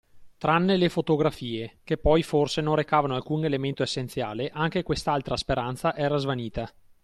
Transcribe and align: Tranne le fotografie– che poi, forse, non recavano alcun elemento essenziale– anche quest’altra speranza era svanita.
Tranne 0.39 0.77
le 0.77 0.89
fotografie– 0.89 1.77
che 1.85 1.95
poi, 1.97 2.23
forse, 2.23 2.59
non 2.61 2.73
recavano 2.73 3.13
alcun 3.13 3.45
elemento 3.45 3.83
essenziale– 3.83 4.49
anche 4.51 4.81
quest’altra 4.81 5.37
speranza 5.37 5.95
era 5.95 6.17
svanita. 6.17 6.67